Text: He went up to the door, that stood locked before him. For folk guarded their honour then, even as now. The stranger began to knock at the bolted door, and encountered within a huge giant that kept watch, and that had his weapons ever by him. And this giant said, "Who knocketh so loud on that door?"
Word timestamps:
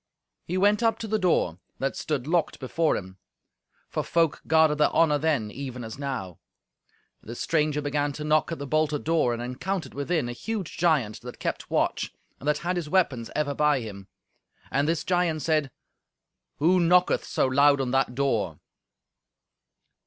He 0.45 0.57
went 0.57 0.81
up 0.81 0.97
to 0.97 1.07
the 1.07 1.19
door, 1.19 1.59
that 1.77 1.95
stood 1.95 2.25
locked 2.25 2.59
before 2.59 2.97
him. 2.97 3.19
For 3.87 4.01
folk 4.01 4.41
guarded 4.47 4.79
their 4.79 4.89
honour 4.89 5.19
then, 5.19 5.51
even 5.51 5.83
as 5.83 5.99
now. 5.99 6.39
The 7.21 7.35
stranger 7.35 7.83
began 7.83 8.11
to 8.13 8.23
knock 8.23 8.51
at 8.51 8.57
the 8.57 8.65
bolted 8.65 9.03
door, 9.03 9.31
and 9.31 9.43
encountered 9.43 9.93
within 9.93 10.27
a 10.27 10.31
huge 10.33 10.75
giant 10.77 11.21
that 11.21 11.37
kept 11.37 11.69
watch, 11.69 12.11
and 12.39 12.47
that 12.47 12.57
had 12.65 12.77
his 12.77 12.89
weapons 12.89 13.29
ever 13.35 13.53
by 13.53 13.79
him. 13.81 14.07
And 14.71 14.87
this 14.87 15.03
giant 15.03 15.43
said, 15.43 15.69
"Who 16.57 16.79
knocketh 16.79 17.23
so 17.23 17.45
loud 17.45 17.79
on 17.79 17.91
that 17.91 18.15
door?" 18.15 18.57